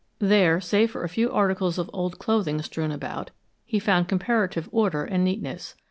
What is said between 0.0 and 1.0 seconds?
There, save